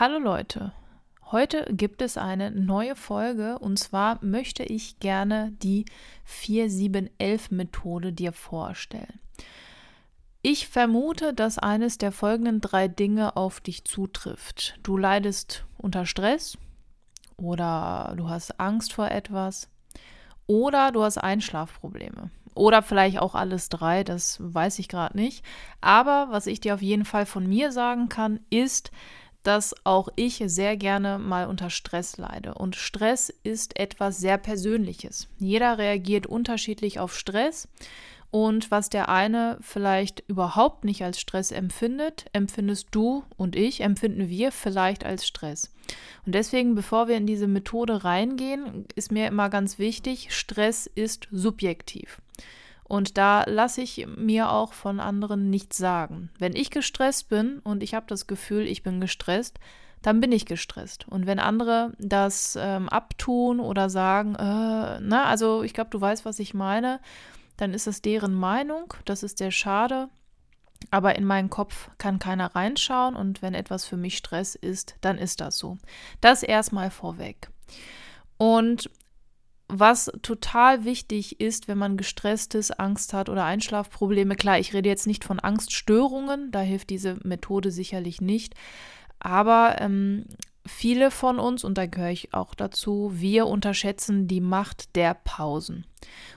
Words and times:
Hallo 0.00 0.20
Leute, 0.20 0.70
heute 1.32 1.66
gibt 1.72 2.02
es 2.02 2.16
eine 2.16 2.52
neue 2.52 2.94
Folge 2.94 3.58
und 3.58 3.80
zwar 3.80 4.24
möchte 4.24 4.62
ich 4.62 5.00
gerne 5.00 5.50
die 5.60 5.86
4711-Methode 6.24 8.12
dir 8.12 8.32
vorstellen. 8.32 9.18
Ich 10.40 10.68
vermute, 10.68 11.34
dass 11.34 11.58
eines 11.58 11.98
der 11.98 12.12
folgenden 12.12 12.60
drei 12.60 12.86
Dinge 12.86 13.36
auf 13.36 13.60
dich 13.60 13.84
zutrifft. 13.86 14.78
Du 14.84 14.96
leidest 14.96 15.64
unter 15.76 16.06
Stress 16.06 16.56
oder 17.36 18.14
du 18.16 18.28
hast 18.28 18.60
Angst 18.60 18.92
vor 18.92 19.10
etwas 19.10 19.68
oder 20.46 20.92
du 20.92 21.02
hast 21.02 21.18
Einschlafprobleme. 21.18 22.30
Oder 22.54 22.82
vielleicht 22.82 23.18
auch 23.18 23.34
alles 23.34 23.68
drei, 23.68 24.04
das 24.04 24.38
weiß 24.40 24.78
ich 24.78 24.88
gerade 24.88 25.16
nicht. 25.16 25.44
Aber 25.80 26.28
was 26.30 26.46
ich 26.46 26.60
dir 26.60 26.74
auf 26.74 26.82
jeden 26.82 27.04
Fall 27.04 27.26
von 27.26 27.48
mir 27.48 27.72
sagen 27.72 28.08
kann, 28.08 28.38
ist, 28.50 28.92
dass 29.48 29.74
auch 29.84 30.10
ich 30.14 30.42
sehr 30.44 30.76
gerne 30.76 31.18
mal 31.18 31.46
unter 31.46 31.70
Stress 31.70 32.18
leide. 32.18 32.52
Und 32.52 32.76
Stress 32.76 33.30
ist 33.44 33.78
etwas 33.80 34.18
sehr 34.18 34.36
Persönliches. 34.36 35.26
Jeder 35.38 35.78
reagiert 35.78 36.26
unterschiedlich 36.26 37.00
auf 37.00 37.16
Stress. 37.16 37.66
Und 38.30 38.70
was 38.70 38.90
der 38.90 39.08
eine 39.08 39.56
vielleicht 39.62 40.22
überhaupt 40.28 40.84
nicht 40.84 41.02
als 41.02 41.18
Stress 41.18 41.50
empfindet, 41.50 42.26
empfindest 42.34 42.88
du 42.90 43.24
und 43.38 43.56
ich, 43.56 43.80
empfinden 43.80 44.28
wir 44.28 44.52
vielleicht 44.52 45.06
als 45.06 45.26
Stress. 45.26 45.72
Und 46.26 46.34
deswegen, 46.34 46.74
bevor 46.74 47.08
wir 47.08 47.16
in 47.16 47.26
diese 47.26 47.46
Methode 47.46 48.04
reingehen, 48.04 48.84
ist 48.96 49.10
mir 49.10 49.28
immer 49.28 49.48
ganz 49.48 49.78
wichtig, 49.78 50.28
Stress 50.36 50.86
ist 50.94 51.26
subjektiv. 51.30 52.20
Und 52.88 53.18
da 53.18 53.44
lasse 53.46 53.82
ich 53.82 54.06
mir 54.16 54.50
auch 54.50 54.72
von 54.72 54.98
anderen 54.98 55.50
nichts 55.50 55.76
sagen. 55.76 56.30
Wenn 56.38 56.56
ich 56.56 56.70
gestresst 56.70 57.28
bin 57.28 57.58
und 57.58 57.82
ich 57.82 57.94
habe 57.94 58.06
das 58.08 58.26
Gefühl, 58.26 58.66
ich 58.66 58.82
bin 58.82 59.00
gestresst, 59.00 59.60
dann 60.00 60.20
bin 60.20 60.32
ich 60.32 60.46
gestresst. 60.46 61.06
Und 61.06 61.26
wenn 61.26 61.38
andere 61.38 61.92
das 61.98 62.56
ähm, 62.60 62.88
abtun 62.88 63.60
oder 63.60 63.90
sagen, 63.90 64.34
äh, 64.36 65.00
na, 65.00 65.24
also 65.24 65.62
ich 65.62 65.74
glaube, 65.74 65.90
du 65.90 66.00
weißt, 66.00 66.24
was 66.24 66.38
ich 66.38 66.54
meine, 66.54 67.00
dann 67.58 67.74
ist 67.74 67.86
es 67.86 68.00
deren 68.00 68.34
Meinung, 68.34 68.94
das 69.04 69.22
ist 69.22 69.38
sehr 69.38 69.50
schade. 69.50 70.08
Aber 70.90 71.16
in 71.16 71.24
meinen 71.24 71.50
Kopf 71.50 71.90
kann 71.98 72.20
keiner 72.20 72.54
reinschauen 72.54 73.16
und 73.16 73.42
wenn 73.42 73.52
etwas 73.52 73.84
für 73.84 73.96
mich 73.96 74.16
Stress 74.16 74.54
ist, 74.54 74.94
dann 75.00 75.18
ist 75.18 75.40
das 75.40 75.58
so. 75.58 75.76
Das 76.20 76.44
erstmal 76.44 76.90
vorweg. 76.90 77.50
Und 78.36 78.88
was 79.68 80.10
total 80.22 80.84
wichtig 80.84 81.40
ist, 81.40 81.68
wenn 81.68 81.78
man 81.78 81.96
gestresst 81.96 82.54
ist, 82.54 82.80
Angst 82.80 83.12
hat 83.12 83.28
oder 83.28 83.44
Einschlafprobleme, 83.44 84.34
klar, 84.34 84.58
ich 84.58 84.72
rede 84.72 84.88
jetzt 84.88 85.06
nicht 85.06 85.24
von 85.24 85.38
Angststörungen, 85.40 86.50
da 86.50 86.60
hilft 86.60 86.90
diese 86.90 87.18
Methode 87.22 87.70
sicherlich 87.70 88.20
nicht, 88.20 88.54
aber 89.20 89.76
ähm, 89.80 90.24
viele 90.66 91.10
von 91.10 91.38
uns, 91.38 91.64
und 91.64 91.76
da 91.76 91.86
gehöre 91.86 92.10
ich 92.10 92.32
auch 92.32 92.54
dazu, 92.54 93.10
wir 93.14 93.46
unterschätzen 93.46 94.26
die 94.26 94.40
Macht 94.40 94.96
der 94.96 95.14
Pausen. 95.14 95.86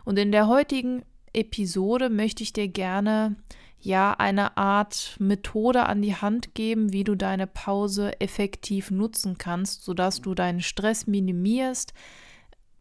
Und 0.04 0.20
in 0.20 0.32
der 0.32 0.48
heutigen 0.48 1.04
Episode 1.34 2.10
möchte 2.10 2.44
ich 2.44 2.52
dir 2.52 2.68
gerne 2.68 3.38
ja 3.80 4.14
eine 4.14 4.58
Art 4.58 5.16
Methode 5.20 5.86
an 5.86 6.02
die 6.02 6.16
Hand 6.16 6.54
geben, 6.54 6.94
wie 6.94 7.04
du 7.04 7.16
deine 7.16 7.48
Pause 7.48 8.20
effektiv 8.20 8.92
nutzen 8.92 9.38
kannst, 9.38 9.84
sodass 9.84 10.22
du 10.22 10.36
deinen 10.36 10.62
Stress 10.62 11.08
minimierst, 11.08 11.94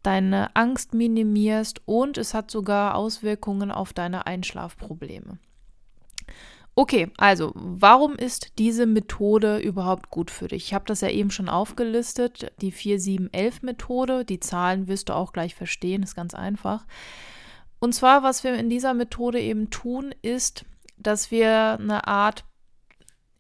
deine 0.03 0.55
Angst 0.56 0.95
minimierst 0.95 1.81
und 1.87 2.19
es 2.19 2.34
hat 2.34 2.51
sogar 2.51 2.95
Auswirkungen 2.95 3.70
auf 3.70 3.93
deine 3.93 4.27
Einschlafprobleme. 4.27 5.39
Okay, 6.77 7.11
also 7.19 7.53
warum 7.55 8.15
ist 8.15 8.59
diese 8.59 8.87
Methode 8.87 9.59
überhaupt 9.59 10.09
gut 10.11 10.31
für 10.31 10.48
dich? 10.48 10.67
Ich 10.67 10.75
habe 10.75 10.87
das 10.87 11.01
ja 11.01 11.11
eben 11.11 11.31
schon 11.31 11.48
aufgelistet, 11.48 12.53
die 12.61 12.73
4711-Methode. 12.73 14.25
Die 14.25 14.41
Zahlen 14.41 14.89
wirst 14.89 15.09
du 15.09 15.15
auch 15.15 15.33
gleich 15.33 15.55
verstehen, 15.55 16.03
ist 16.03 16.14
ganz 16.14 16.33
einfach. 16.33 16.87
Und 17.80 17.95
zwar, 17.95 18.23
was 18.23 18.45
wir 18.45 18.55
in 18.55 18.70
dieser 18.70 18.95
Methode 18.95 19.41
eben 19.41 19.70
tun, 19.70 20.14
ist, 20.23 20.64
dass 20.97 21.30
wir 21.30 21.79
eine 21.79 22.07
Art, 22.07 22.45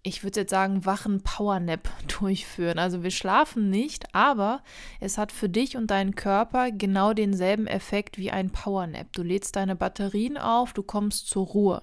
ich 0.02 0.24
würde 0.24 0.40
jetzt 0.40 0.50
sagen, 0.50 0.84
wachen 0.86 1.22
Powernap 1.22 1.90
durchführen. 2.20 2.78
Also 2.78 3.02
wir 3.02 3.10
schlafen 3.10 3.70
nicht, 3.70 4.14
aber 4.14 4.62
es 4.98 5.18
hat 5.18 5.32
für 5.32 5.48
dich 5.48 5.76
und 5.76 5.90
deinen 5.90 6.14
Körper 6.14 6.70
genau 6.70 7.12
denselben 7.12 7.66
Effekt 7.66 8.18
wie 8.18 8.30
ein 8.30 8.50
Powernap. 8.50 9.12
Du 9.12 9.22
lädst 9.22 9.56
deine 9.56 9.76
Batterien 9.76 10.38
auf, 10.38 10.72
du 10.72 10.82
kommst 10.82 11.28
zur 11.28 11.46
Ruhe. 11.46 11.82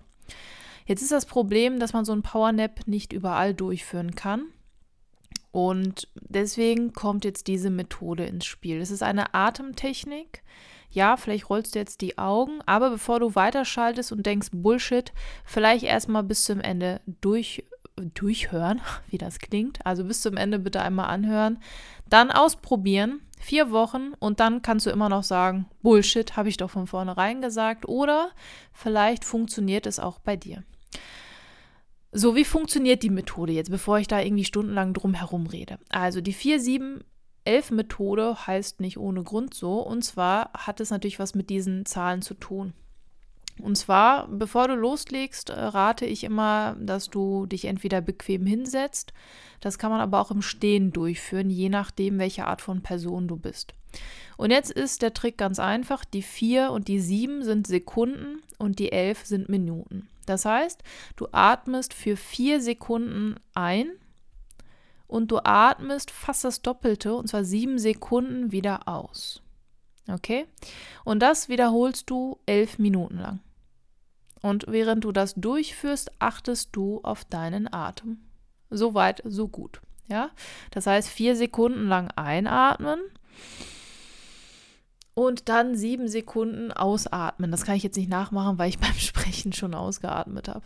Jetzt 0.86 1.02
ist 1.02 1.12
das 1.12 1.26
Problem, 1.26 1.80
dass 1.80 1.94
man 1.94 2.06
so 2.06 2.14
ein 2.14 2.24
Powernap 2.24 2.88
nicht 2.88 3.14
überall 3.14 3.54
durchführen 3.54 4.16
kann. 4.16 4.46
Und 5.52 6.08
deswegen 6.16 6.94
kommt 6.94 7.26
jetzt 7.26 7.48
diese 7.48 7.70
Methode 7.70 8.26
ins 8.26 8.46
Spiel. 8.46 8.80
Es 8.80 8.92
ist 8.92 9.04
eine 9.04 9.34
Atemtechnik 9.34 10.44
ja, 10.90 11.18
vielleicht 11.18 11.50
rollst 11.50 11.76
du 11.76 11.80
jetzt 11.80 12.02
die 12.02 12.18
Augen, 12.18 12.60
aber 12.66 12.90
bevor 12.90 13.20
du 13.20 13.36
weiterschaltest 13.36 14.12
und 14.12 14.26
denkst, 14.26 14.50
Bullshit, 14.52 15.12
vielleicht 15.46 15.84
erstmal 15.84 16.24
bis 16.24 16.44
zum 16.44 16.60
Ende 16.62 17.02
durch, 17.22 17.66
durchhören, 18.14 18.82
wie 19.10 19.18
das 19.18 19.40
klingt. 19.40 19.86
Also 19.86 20.04
bis 20.04 20.22
zum 20.22 20.38
Ende 20.38 20.60
bitte 20.60 20.82
einmal 20.82 21.08
anhören. 21.08 21.60
Dann 22.10 22.32
ausprobieren, 22.32 23.22
vier 23.40 23.72
Wochen 23.72 24.14
und 24.20 24.40
dann 24.40 24.62
kannst 24.62 24.86
du 24.86 24.90
immer 24.90 25.10
noch 25.10 25.24
sagen, 25.24 25.66
Bullshit, 25.82 26.36
habe 26.38 26.50
ich 26.50 26.58
doch 26.58 26.70
von 26.70 26.88
vornherein 26.88 27.42
gesagt. 27.42 27.88
Oder 27.88 28.30
vielleicht 28.74 29.26
funktioniert 29.26 29.86
es 29.86 30.00
auch 30.00 30.20
bei 30.20 30.36
dir. 30.36 30.64
So, 32.12 32.36
wie 32.36 32.46
funktioniert 32.46 33.04
die 33.04 33.10
Methode 33.10 33.52
jetzt, 33.52 33.70
bevor 33.70 34.00
ich 34.00 34.08
da 34.08 34.22
irgendwie 34.22 34.46
stundenlang 34.46 34.94
drum 34.94 35.14
herum 35.14 35.46
rede? 35.46 35.78
Also 35.90 36.22
die 36.22 36.34
4-7 36.34 37.02
Elf-Methode 37.44 38.48
heißt 38.48 38.82
nicht 38.82 38.98
ohne 38.98 39.24
Grund 39.24 39.54
so. 39.54 39.80
Und 39.80 40.04
zwar 40.04 40.52
hat 40.54 40.80
es 40.80 40.90
natürlich 40.90 41.20
was 41.20 41.36
mit 41.36 41.50
diesen 41.50 41.86
Zahlen 41.86 42.22
zu 42.22 42.34
tun. 42.34 42.74
Und 43.60 43.78
zwar, 43.78 44.28
bevor 44.28 44.68
du 44.68 44.76
loslegst, 44.76 45.50
äh, 45.50 45.60
rate 45.60 46.06
ich 46.06 46.24
immer, 46.24 46.76
dass 46.80 47.10
du 47.10 47.46
dich 47.46 47.66
entweder 47.66 48.02
bequem 48.02 48.46
hinsetzt. 48.46 49.14
Das 49.60 49.78
kann 49.80 49.92
man 49.92 50.02
aber 50.02 50.22
auch 50.22 50.32
im 50.32 50.42
Stehen 50.42 50.92
durchführen, 50.92 51.50
je 51.50 51.70
nachdem, 51.70 52.20
welche 52.20 52.46
Art 52.46 52.62
von 52.62 52.82
Person 52.82 53.28
du 53.28 53.38
bist. 53.38 53.74
Und 54.38 54.52
jetzt 54.52 54.72
ist 54.72 55.02
der 55.02 55.14
Trick 55.14 55.38
ganz 55.38 55.60
einfach. 55.60 56.06
Die 56.06 56.22
4 56.22 56.72
und 56.72 56.88
die 56.88 57.00
7 57.00 57.44
sind 57.44 57.66
Sekunden 57.66 58.42
und 58.60 58.80
die 58.80 58.92
11 58.92 59.26
sind 59.26 59.50
Minuten. 59.50 60.08
Das 60.28 60.46
heißt, 60.46 60.84
du 61.16 61.28
atmest 61.32 61.94
für 61.94 62.16
4 62.16 62.62
Sekunden 62.62 63.36
ein 63.56 63.90
und 65.08 65.32
du 65.32 65.40
atmest 65.44 66.12
fast 66.12 66.44
das 66.44 66.62
Doppelte, 66.62 67.16
und 67.16 67.28
zwar 67.28 67.46
sieben 67.46 67.80
Sekunden 67.80 68.52
wieder 68.52 68.88
aus. 68.88 69.42
Okay? 70.10 70.46
Und 71.04 71.22
das 71.22 71.50
wiederholst 71.50 72.10
du 72.10 72.38
elf 72.46 72.78
Minuten 72.78 73.20
lang. 73.20 73.40
Und 74.42 74.66
während 74.68 75.04
du 75.04 75.12
das 75.12 75.36
durchführst, 75.36 76.12
achtest 76.20 76.76
du 76.76 77.02
auf 77.04 77.26
deinen 77.26 77.72
Atem. 77.72 78.20
So 78.70 78.94
weit, 78.94 79.22
so 79.26 79.48
gut. 79.48 79.82
Ja? 80.08 80.30
Das 80.72 80.88
heißt, 80.88 81.10
vier 81.10 81.36
Sekunden 81.36 81.88
lang 81.88 82.12
einatmen 82.16 83.00
und 85.14 85.50
dann 85.50 85.76
sieben 85.76 86.08
Sekunden 86.08 86.72
ausatmen. 86.72 87.50
Das 87.50 87.66
kann 87.66 87.76
ich 87.76 87.84
jetzt 87.84 87.98
nicht 87.98 88.10
nachmachen, 88.10 88.60
weil 88.60 88.70
ich 88.70 88.80
beim 88.80 88.94
Sprechen 88.94 89.54
schon 89.54 89.74
ausgeatmet 89.74 90.48
habe. 90.48 90.66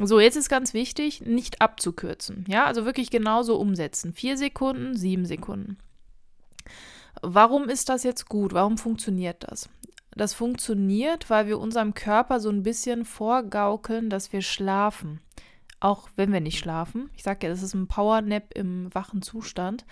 So, 0.00 0.20
jetzt 0.20 0.36
ist 0.36 0.48
ganz 0.48 0.74
wichtig, 0.74 1.22
nicht 1.22 1.60
abzukürzen. 1.60 2.44
Ja, 2.48 2.66
also 2.66 2.84
wirklich 2.84 3.10
genauso 3.10 3.56
umsetzen. 3.56 4.12
Vier 4.12 4.36
Sekunden, 4.36 4.96
sieben 4.96 5.26
Sekunden. 5.26 5.78
Warum 7.20 7.68
ist 7.68 7.88
das 7.88 8.04
jetzt 8.04 8.28
gut? 8.28 8.52
Warum 8.52 8.78
funktioniert 8.78 9.44
das? 9.48 9.68
Das 10.18 10.34
funktioniert, 10.34 11.30
weil 11.30 11.46
wir 11.46 11.60
unserem 11.60 11.94
Körper 11.94 12.40
so 12.40 12.50
ein 12.50 12.64
bisschen 12.64 13.04
vorgaukeln, 13.04 14.10
dass 14.10 14.32
wir 14.32 14.42
schlafen. 14.42 15.20
Auch 15.78 16.10
wenn 16.16 16.32
wir 16.32 16.40
nicht 16.40 16.58
schlafen. 16.58 17.08
Ich 17.14 17.22
sage 17.22 17.46
ja, 17.46 17.52
das 17.52 17.62
ist 17.62 17.72
ein 17.72 17.86
Powernap 17.86 18.52
im 18.54 18.92
wachen 18.92 19.22
Zustand. 19.22 19.86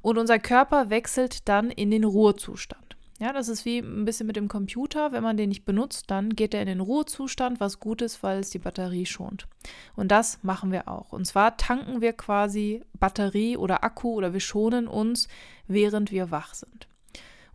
Und 0.00 0.16
unser 0.16 0.38
Körper 0.38 0.88
wechselt 0.88 1.46
dann 1.46 1.70
in 1.70 1.90
den 1.90 2.04
Ruhezustand. 2.04 2.96
Ja, 3.18 3.34
das 3.34 3.48
ist 3.48 3.66
wie 3.66 3.80
ein 3.80 4.06
bisschen 4.06 4.26
mit 4.26 4.36
dem 4.36 4.48
Computer. 4.48 5.12
Wenn 5.12 5.22
man 5.22 5.36
den 5.36 5.50
nicht 5.50 5.66
benutzt, 5.66 6.10
dann 6.10 6.30
geht 6.30 6.54
er 6.54 6.62
in 6.62 6.68
den 6.68 6.80
Ruhezustand, 6.80 7.60
was 7.60 7.78
gut 7.78 8.00
ist, 8.00 8.22
weil 8.22 8.40
es 8.40 8.48
die 8.48 8.58
Batterie 8.58 9.04
schont. 9.04 9.46
Und 9.94 10.10
das 10.10 10.42
machen 10.42 10.72
wir 10.72 10.88
auch. 10.88 11.12
Und 11.12 11.26
zwar 11.26 11.58
tanken 11.58 12.00
wir 12.00 12.14
quasi 12.14 12.82
Batterie 12.98 13.58
oder 13.58 13.84
Akku 13.84 14.14
oder 14.14 14.32
wir 14.32 14.40
schonen 14.40 14.88
uns, 14.88 15.28
während 15.68 16.10
wir 16.10 16.30
wach 16.30 16.54
sind. 16.54 16.88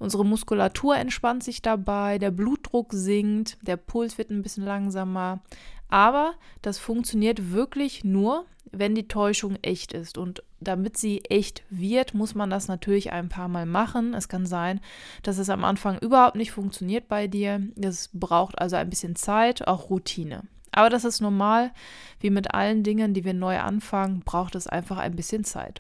Unsere 0.02 0.26
Muskulatur 0.26 0.96
entspannt 0.96 1.44
sich 1.44 1.62
dabei, 1.62 2.18
der 2.18 2.32
Blutdruck 2.32 2.92
sinkt, 2.92 3.60
der 3.62 3.78
Puls 3.78 4.18
wird 4.18 4.32
ein 4.32 4.42
bisschen 4.42 4.66
langsamer. 4.66 5.42
Aber 5.90 6.34
das 6.64 6.80
funktioniert 6.80 7.52
wirklich 7.52 8.04
nur, 8.04 8.48
wenn 8.72 8.96
die 8.96 9.08
Täuschung 9.08 9.58
echt 9.62 9.94
ist. 9.94 10.18
Und 10.18 10.42
damit 10.60 10.98
sie 10.98 11.24
echt 11.26 11.62
wird, 11.70 12.16
muss 12.16 12.34
man 12.34 12.50
das 12.50 12.68
natürlich 12.68 13.12
ein 13.12 13.30
paar 13.30 13.48
Mal 13.48 13.68
machen. 13.68 14.16
Es 14.16 14.28
kann 14.28 14.48
sein, 14.48 14.82
dass 15.22 15.38
es 15.38 15.52
am 15.52 15.64
Anfang 15.64 16.00
überhaupt 16.00 16.36
nicht 16.36 16.52
funktioniert 16.52 17.08
bei 17.08 17.28
dir. 17.28 17.62
Es 17.80 18.10
braucht 18.12 18.58
also 18.58 18.78
ein 18.78 18.90
bisschen 18.90 19.16
Zeit, 19.16 19.68
auch 19.68 19.92
Routine. 19.92 20.42
Aber 20.72 20.90
das 20.90 21.06
ist 21.06 21.22
normal. 21.22 21.74
Wie 22.20 22.32
mit 22.32 22.56
allen 22.56 22.82
Dingen, 22.82 23.14
die 23.14 23.24
wir 23.24 23.36
neu 23.36 23.60
anfangen, 23.60 24.22
braucht 24.22 24.56
es 24.56 24.66
einfach 24.66 24.98
ein 24.98 25.16
bisschen 25.16 25.44
Zeit. 25.44 25.80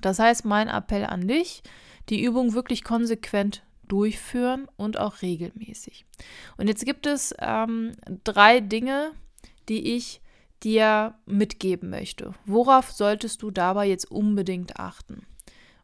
Das 0.00 0.20
heißt, 0.20 0.44
mein 0.44 0.68
Appell 0.68 1.06
an 1.06 1.26
dich, 1.26 1.64
die 2.08 2.22
Übung 2.22 2.54
wirklich 2.54 2.84
konsequent 2.84 3.62
durchführen 3.88 4.66
und 4.76 4.98
auch 4.98 5.22
regelmäßig. 5.22 6.06
Und 6.56 6.68
jetzt 6.68 6.84
gibt 6.84 7.06
es 7.06 7.34
ähm, 7.38 7.92
drei 8.24 8.60
Dinge, 8.60 9.12
die 9.68 9.94
ich 9.94 10.20
dir 10.62 11.14
mitgeben 11.26 11.90
möchte. 11.90 12.34
Worauf 12.44 12.90
solltest 12.90 13.42
du 13.42 13.50
dabei 13.50 13.86
jetzt 13.86 14.10
unbedingt 14.10 14.78
achten? 14.78 15.26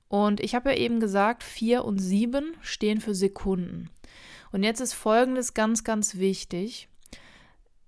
Und 0.09 0.41
ich 0.41 0.55
habe 0.55 0.71
ja 0.71 0.77
eben 0.77 1.01
gesagt, 1.01 1.43
4 1.43 1.85
und 1.85 1.99
7 1.99 2.55
stehen 2.61 3.01
für 3.01 3.15
Sekunden. 3.15 3.91
Und 4.51 4.63
jetzt 4.63 4.81
ist 4.81 4.93
Folgendes 4.93 5.55
ganz, 5.55 5.85
ganz 5.85 6.17
wichtig. 6.17 6.89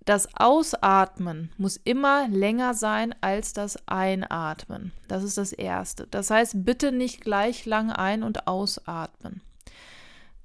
Das 0.05 0.29
Ausatmen 0.35 1.51
muss 1.57 1.79
immer 1.79 2.29
länger 2.29 2.75
sein 2.75 3.15
als 3.23 3.55
das 3.55 3.79
Einatmen. 3.89 4.93
Das 5.09 5.23
ist 5.23 5.39
das 5.39 5.53
Erste. 5.53 6.07
Das 6.11 6.31
heißt, 6.31 6.65
bitte 6.65 6.93
nicht 6.93 7.23
gleich 7.23 7.65
lang 7.65 7.91
ein- 7.91 8.23
und 8.23 8.47
ausatmen. 8.47 9.41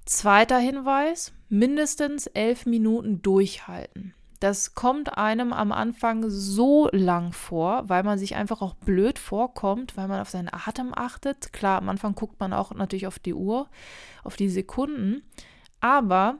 Zweiter 0.05 0.57
Hinweis, 0.57 1.33
mindestens 1.49 2.27
elf 2.27 2.65
Minuten 2.65 3.21
durchhalten. 3.21 4.13
Das 4.39 4.73
kommt 4.73 5.17
einem 5.17 5.51
am 5.51 5.73
Anfang 5.73 6.29
so 6.29 6.87
lang 6.93 7.33
vor, 7.33 7.89
weil 7.89 8.03
man 8.03 8.17
sich 8.17 8.35
einfach 8.35 8.61
auch 8.61 8.73
blöd 8.75 9.19
vorkommt, 9.19 9.97
weil 9.97 10.07
man 10.07 10.21
auf 10.21 10.29
seinen 10.29 10.47
Atem 10.53 10.93
achtet. 10.95 11.51
Klar, 11.51 11.79
am 11.79 11.89
Anfang 11.89 12.15
guckt 12.15 12.39
man 12.39 12.53
auch 12.53 12.73
natürlich 12.73 13.07
auf 13.07 13.19
die 13.19 13.33
Uhr, 13.33 13.67
auf 14.23 14.37
die 14.37 14.47
Sekunden. 14.47 15.23
Aber 15.81 16.37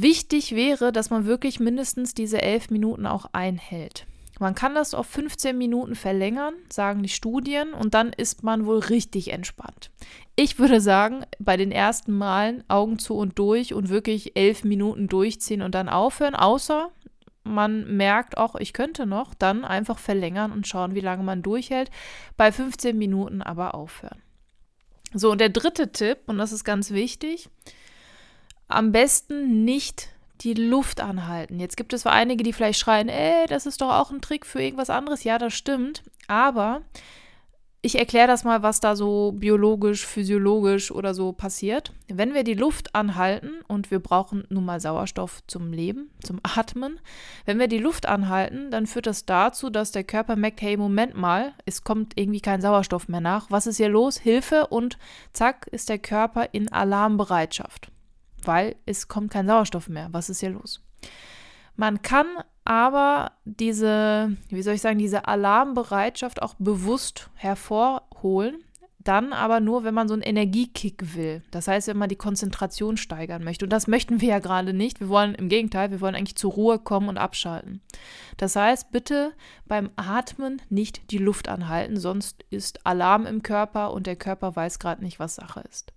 wichtig 0.00 0.54
wäre, 0.54 0.92
dass 0.92 1.10
man 1.10 1.26
wirklich 1.26 1.60
mindestens 1.60 2.14
diese 2.14 2.40
elf 2.40 2.70
Minuten 2.70 3.06
auch 3.06 3.26
einhält. 3.32 4.06
Man 4.38 4.54
kann 4.54 4.74
das 4.74 4.94
auf 4.94 5.06
15 5.06 5.56
Minuten 5.56 5.94
verlängern, 5.94 6.54
sagen 6.68 7.02
die 7.02 7.08
Studien, 7.08 7.74
und 7.74 7.94
dann 7.94 8.12
ist 8.12 8.42
man 8.42 8.66
wohl 8.66 8.78
richtig 8.78 9.32
entspannt. 9.32 9.90
Ich 10.34 10.58
würde 10.58 10.80
sagen, 10.80 11.24
bei 11.38 11.56
den 11.56 11.70
ersten 11.70 12.12
Malen 12.12 12.64
Augen 12.68 12.98
zu 12.98 13.14
und 13.14 13.38
durch 13.38 13.74
und 13.74 13.88
wirklich 13.88 14.36
elf 14.36 14.64
Minuten 14.64 15.06
durchziehen 15.06 15.62
und 15.62 15.74
dann 15.74 15.88
aufhören, 15.88 16.34
außer 16.34 16.90
man 17.44 17.96
merkt 17.96 18.36
auch, 18.38 18.54
ich 18.54 18.72
könnte 18.72 19.06
noch, 19.06 19.34
dann 19.34 19.64
einfach 19.64 19.98
verlängern 19.98 20.52
und 20.52 20.66
schauen, 20.66 20.94
wie 20.94 21.00
lange 21.00 21.22
man 21.22 21.42
durchhält. 21.42 21.90
Bei 22.36 22.52
15 22.52 22.96
Minuten 22.96 23.42
aber 23.42 23.74
aufhören. 23.74 24.22
So, 25.14 25.30
und 25.30 25.40
der 25.40 25.50
dritte 25.50 25.92
Tipp, 25.92 26.18
und 26.26 26.38
das 26.38 26.52
ist 26.52 26.64
ganz 26.64 26.90
wichtig, 26.90 27.48
am 28.74 28.92
besten 28.92 29.64
nicht 29.64 30.08
die 30.40 30.54
Luft 30.54 31.00
anhalten. 31.00 31.60
Jetzt 31.60 31.76
gibt 31.76 31.92
es 31.92 32.06
einige, 32.06 32.42
die 32.42 32.52
vielleicht 32.52 32.80
schreien, 32.80 33.08
ey, 33.08 33.46
das 33.46 33.66
ist 33.66 33.80
doch 33.80 33.90
auch 33.90 34.10
ein 34.10 34.20
Trick 34.20 34.44
für 34.44 34.60
irgendwas 34.60 34.90
anderes. 34.90 35.24
Ja, 35.24 35.38
das 35.38 35.54
stimmt. 35.54 36.02
Aber 36.26 36.82
ich 37.84 37.98
erkläre 37.98 38.28
das 38.28 38.44
mal, 38.44 38.62
was 38.62 38.78
da 38.78 38.94
so 38.94 39.32
biologisch, 39.32 40.06
physiologisch 40.06 40.92
oder 40.92 41.14
so 41.14 41.32
passiert. 41.32 41.92
Wenn 42.06 42.32
wir 42.32 42.44
die 42.44 42.54
Luft 42.54 42.94
anhalten 42.94 43.50
und 43.66 43.90
wir 43.90 43.98
brauchen 43.98 44.44
nun 44.50 44.64
mal 44.64 44.80
Sauerstoff 44.80 45.42
zum 45.48 45.72
Leben, 45.72 46.10
zum 46.22 46.38
Atmen, 46.44 47.00
wenn 47.44 47.58
wir 47.58 47.66
die 47.66 47.78
Luft 47.78 48.06
anhalten, 48.06 48.70
dann 48.70 48.86
führt 48.86 49.06
das 49.06 49.26
dazu, 49.26 49.68
dass 49.68 49.90
der 49.90 50.04
Körper 50.04 50.36
merkt, 50.36 50.62
hey, 50.62 50.76
Moment 50.76 51.16
mal, 51.16 51.54
es 51.66 51.82
kommt 51.82 52.18
irgendwie 52.18 52.40
kein 52.40 52.60
Sauerstoff 52.60 53.08
mehr 53.08 53.20
nach. 53.20 53.50
Was 53.50 53.66
ist 53.66 53.78
hier 53.78 53.88
los? 53.88 54.16
Hilfe 54.16 54.68
und 54.68 54.96
zack 55.32 55.66
ist 55.66 55.88
der 55.88 55.98
Körper 55.98 56.48
in 56.52 56.70
Alarmbereitschaft 56.70 57.91
weil 58.46 58.76
es 58.86 59.08
kommt 59.08 59.30
kein 59.30 59.46
Sauerstoff 59.46 59.88
mehr. 59.88 60.08
Was 60.12 60.30
ist 60.30 60.40
hier 60.40 60.50
los? 60.50 60.80
Man 61.76 62.02
kann 62.02 62.26
aber 62.64 63.32
diese, 63.44 64.36
wie 64.48 64.62
soll 64.62 64.74
ich 64.74 64.82
sagen, 64.82 64.98
diese 64.98 65.26
Alarmbereitschaft 65.26 66.42
auch 66.42 66.54
bewusst 66.58 67.30
hervorholen. 67.34 68.62
Dann 69.04 69.32
aber 69.32 69.58
nur, 69.58 69.82
wenn 69.82 69.94
man 69.94 70.06
so 70.06 70.14
einen 70.14 70.22
Energiekick 70.22 71.16
will. 71.16 71.42
Das 71.50 71.66
heißt, 71.66 71.88
wenn 71.88 71.96
man 71.96 72.08
die 72.08 72.14
Konzentration 72.14 72.96
steigern 72.96 73.42
möchte. 73.42 73.64
Und 73.64 73.72
das 73.72 73.88
möchten 73.88 74.20
wir 74.20 74.28
ja 74.28 74.38
gerade 74.38 74.72
nicht. 74.72 75.00
Wir 75.00 75.08
wollen 75.08 75.34
im 75.34 75.48
Gegenteil, 75.48 75.90
wir 75.90 76.00
wollen 76.00 76.14
eigentlich 76.14 76.36
zur 76.36 76.52
Ruhe 76.52 76.78
kommen 76.78 77.08
und 77.08 77.18
abschalten. 77.18 77.80
Das 78.36 78.54
heißt, 78.54 78.92
bitte 78.92 79.32
beim 79.66 79.90
Atmen 79.96 80.62
nicht 80.70 81.10
die 81.10 81.18
Luft 81.18 81.48
anhalten, 81.48 81.98
sonst 81.98 82.44
ist 82.50 82.86
Alarm 82.86 83.26
im 83.26 83.42
Körper 83.42 83.92
und 83.92 84.06
der 84.06 84.14
Körper 84.14 84.54
weiß 84.54 84.78
gerade 84.78 85.02
nicht, 85.02 85.18
was 85.18 85.34
Sache 85.34 85.64
ist. 85.68 85.92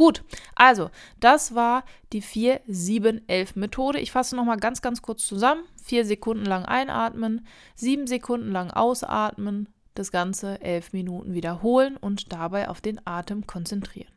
Gut, 0.00 0.24
also 0.54 0.88
das 1.20 1.54
war 1.54 1.84
die 2.14 2.22
4-7-11-Methode. 2.22 4.00
Ich 4.00 4.12
fasse 4.12 4.34
nochmal 4.34 4.56
ganz, 4.56 4.80
ganz 4.80 5.02
kurz 5.02 5.26
zusammen. 5.26 5.62
Vier 5.84 6.06
Sekunden 6.06 6.46
lang 6.46 6.64
einatmen, 6.64 7.46
sieben 7.74 8.06
Sekunden 8.06 8.50
lang 8.50 8.70
ausatmen, 8.70 9.68
das 9.92 10.10
Ganze 10.10 10.58
elf 10.62 10.94
Minuten 10.94 11.34
wiederholen 11.34 11.98
und 11.98 12.32
dabei 12.32 12.70
auf 12.70 12.80
den 12.80 13.06
Atem 13.06 13.46
konzentrieren. 13.46 14.10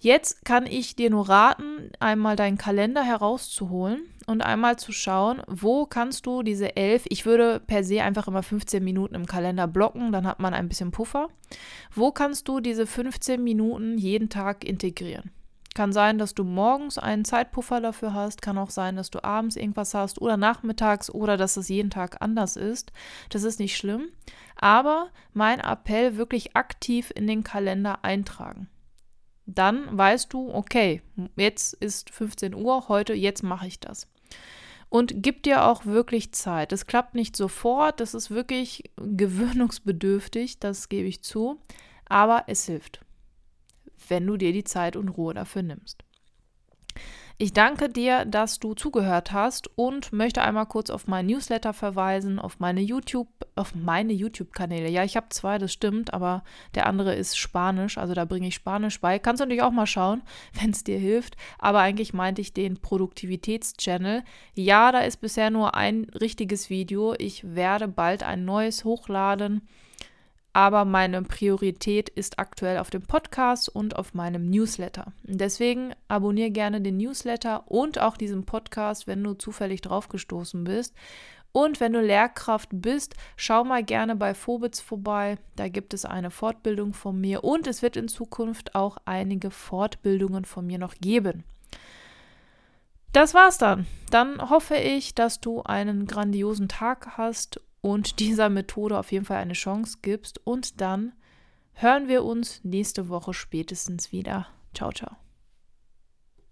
Jetzt 0.00 0.46
kann 0.46 0.64
ich 0.64 0.96
dir 0.96 1.10
nur 1.10 1.28
raten, 1.28 1.90
einmal 2.00 2.36
deinen 2.36 2.56
Kalender 2.56 3.02
herauszuholen 3.02 4.08
und 4.26 4.42
einmal 4.42 4.76
zu 4.76 4.92
schauen, 4.92 5.42
wo 5.46 5.86
kannst 5.86 6.26
du 6.26 6.42
diese 6.42 6.76
elf, 6.76 7.04
ich 7.08 7.26
würde 7.26 7.60
per 7.60 7.84
se 7.84 8.02
einfach 8.02 8.28
immer 8.28 8.42
15 8.42 8.82
Minuten 8.82 9.14
im 9.14 9.26
Kalender 9.26 9.66
blocken, 9.66 10.12
dann 10.12 10.26
hat 10.26 10.40
man 10.40 10.54
ein 10.54 10.68
bisschen 10.68 10.90
Puffer. 10.90 11.28
Wo 11.94 12.10
kannst 12.10 12.48
du 12.48 12.60
diese 12.60 12.86
15 12.86 13.42
Minuten 13.42 13.98
jeden 13.98 14.28
Tag 14.28 14.64
integrieren? 14.64 15.30
Kann 15.74 15.92
sein, 15.92 16.18
dass 16.18 16.34
du 16.34 16.42
morgens 16.42 16.96
einen 16.96 17.24
Zeitpuffer 17.24 17.80
dafür 17.80 18.14
hast, 18.14 18.40
kann 18.40 18.56
auch 18.56 18.70
sein, 18.70 18.96
dass 18.96 19.10
du 19.10 19.22
abends 19.22 19.56
irgendwas 19.56 19.94
hast 19.94 20.20
oder 20.20 20.36
nachmittags 20.36 21.10
oder 21.10 21.36
dass 21.36 21.56
es 21.56 21.68
jeden 21.68 21.90
Tag 21.90 22.16
anders 22.20 22.56
ist. 22.56 22.92
Das 23.28 23.42
ist 23.42 23.60
nicht 23.60 23.76
schlimm. 23.76 24.08
Aber 24.56 25.08
mein 25.34 25.60
Appell 25.60 26.16
wirklich 26.16 26.56
aktiv 26.56 27.12
in 27.14 27.26
den 27.26 27.44
Kalender 27.44 28.04
eintragen 28.04 28.68
dann 29.46 29.96
weißt 29.96 30.32
du, 30.32 30.52
okay, 30.52 31.02
jetzt 31.36 31.72
ist 31.74 32.10
15 32.10 32.54
Uhr, 32.54 32.88
heute, 32.88 33.14
jetzt 33.14 33.42
mache 33.42 33.68
ich 33.68 33.80
das. 33.80 34.08
Und 34.88 35.14
gib 35.16 35.42
dir 35.42 35.64
auch 35.64 35.84
wirklich 35.84 36.32
Zeit. 36.32 36.70
Das 36.72 36.86
klappt 36.86 37.14
nicht 37.14 37.36
sofort, 37.36 38.00
das 38.00 38.14
ist 38.14 38.30
wirklich 38.30 38.84
gewöhnungsbedürftig, 38.96 40.60
das 40.60 40.88
gebe 40.88 41.08
ich 41.08 41.22
zu, 41.22 41.60
aber 42.08 42.44
es 42.46 42.66
hilft, 42.66 43.00
wenn 44.08 44.26
du 44.26 44.36
dir 44.36 44.52
die 44.52 44.64
Zeit 44.64 44.96
und 44.96 45.08
Ruhe 45.08 45.34
dafür 45.34 45.62
nimmst. 45.62 46.05
Ich 47.38 47.52
danke 47.52 47.90
dir, 47.90 48.24
dass 48.24 48.60
du 48.60 48.72
zugehört 48.72 49.32
hast 49.32 49.68
und 49.76 50.10
möchte 50.10 50.40
einmal 50.40 50.64
kurz 50.64 50.88
auf 50.88 51.06
meinen 51.06 51.26
Newsletter 51.26 51.74
verweisen, 51.74 52.38
auf 52.38 52.60
meine 52.60 52.80
YouTube, 52.80 53.28
auf 53.56 53.74
meine 53.74 54.14
YouTube-Kanäle. 54.14 54.88
Ja, 54.88 55.04
ich 55.04 55.18
habe 55.18 55.28
zwei, 55.28 55.58
das 55.58 55.70
stimmt, 55.70 56.14
aber 56.14 56.44
der 56.74 56.86
andere 56.86 57.14
ist 57.14 57.36
Spanisch, 57.36 57.98
also 57.98 58.14
da 58.14 58.24
bringe 58.24 58.48
ich 58.48 58.54
Spanisch 58.54 59.02
bei. 59.02 59.18
Kannst 59.18 59.40
du 59.40 59.44
natürlich 59.44 59.62
auch 59.62 59.70
mal 59.70 59.86
schauen, 59.86 60.22
wenn 60.58 60.70
es 60.70 60.82
dir 60.82 60.98
hilft. 60.98 61.36
Aber 61.58 61.80
eigentlich 61.80 62.14
meinte 62.14 62.40
ich 62.40 62.54
den 62.54 62.78
Produktivitätschannel. 62.78 64.22
Ja, 64.54 64.90
da 64.90 65.00
ist 65.00 65.18
bisher 65.18 65.50
nur 65.50 65.74
ein 65.74 66.06
richtiges 66.18 66.70
Video. 66.70 67.14
Ich 67.18 67.54
werde 67.54 67.86
bald 67.86 68.22
ein 68.22 68.46
neues 68.46 68.84
hochladen 68.84 69.60
aber 70.56 70.86
meine 70.86 71.20
Priorität 71.20 72.08
ist 72.08 72.38
aktuell 72.38 72.78
auf 72.78 72.88
dem 72.88 73.02
Podcast 73.02 73.68
und 73.68 73.94
auf 73.96 74.14
meinem 74.14 74.48
Newsletter. 74.48 75.12
Deswegen 75.22 75.92
abonniere 76.08 76.50
gerne 76.50 76.80
den 76.80 76.96
Newsletter 76.96 77.70
und 77.70 78.00
auch 78.00 78.16
diesen 78.16 78.46
Podcast, 78.46 79.06
wenn 79.06 79.22
du 79.22 79.34
zufällig 79.34 79.82
draufgestoßen 79.82 80.64
bist. 80.64 80.94
Und 81.52 81.78
wenn 81.78 81.92
du 81.92 82.00
Lehrkraft 82.00 82.70
bist, 82.72 83.16
schau 83.36 83.64
mal 83.64 83.84
gerne 83.84 84.16
bei 84.16 84.32
Phobitz 84.32 84.80
vorbei. 84.80 85.36
Da 85.56 85.68
gibt 85.68 85.92
es 85.92 86.06
eine 86.06 86.30
Fortbildung 86.30 86.94
von 86.94 87.20
mir 87.20 87.44
und 87.44 87.66
es 87.66 87.82
wird 87.82 87.98
in 87.98 88.08
Zukunft 88.08 88.74
auch 88.74 88.96
einige 89.04 89.50
Fortbildungen 89.50 90.46
von 90.46 90.66
mir 90.66 90.78
noch 90.78 90.94
geben. 90.94 91.44
Das 93.12 93.34
war's 93.34 93.58
dann. 93.58 93.86
Dann 94.10 94.48
hoffe 94.48 94.76
ich, 94.76 95.14
dass 95.14 95.38
du 95.38 95.62
einen 95.64 96.06
grandiosen 96.06 96.68
Tag 96.68 97.18
hast 97.18 97.60
und 97.86 98.18
dieser 98.18 98.48
Methode 98.48 98.98
auf 98.98 99.12
jeden 99.12 99.24
Fall 99.24 99.36
eine 99.36 99.52
Chance 99.52 99.98
gibst. 100.02 100.44
Und 100.44 100.80
dann 100.80 101.12
hören 101.74 102.08
wir 102.08 102.24
uns 102.24 102.60
nächste 102.64 103.08
Woche 103.08 103.32
spätestens 103.32 104.10
wieder. 104.10 104.48
Ciao, 104.74 104.90
ciao. 104.90 105.16